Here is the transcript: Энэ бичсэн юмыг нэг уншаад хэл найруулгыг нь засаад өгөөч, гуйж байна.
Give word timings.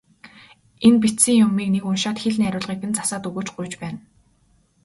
Энэ 0.85 0.97
бичсэн 1.03 1.35
юмыг 1.45 1.67
нэг 1.75 1.83
уншаад 1.89 2.17
хэл 2.21 2.35
найруулгыг 2.39 2.81
нь 2.89 2.97
засаад 2.99 3.23
өгөөч, 3.29 3.47
гуйж 3.55 3.73
байна. 3.81 3.99